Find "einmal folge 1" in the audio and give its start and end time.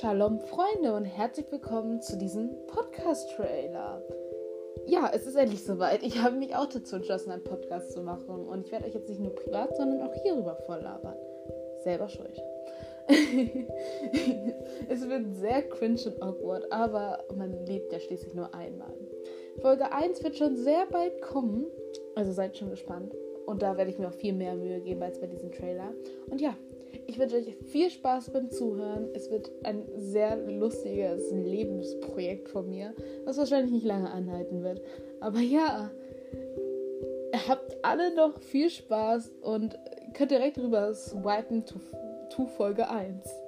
18.54-20.22